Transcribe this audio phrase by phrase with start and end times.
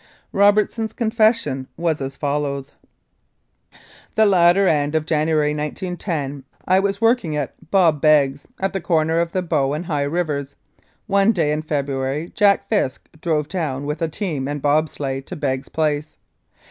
[0.31, 2.71] Robertson's confession was as follows:
[4.15, 9.19] "The latter end of January, 1910, I was working at Bob Begg's, at the corner
[9.19, 10.55] of the Bow and High Rivers.
[11.05, 15.35] One day in February Jack Fisk drove down with a team and bob sleigh to
[15.35, 16.17] Begg's place.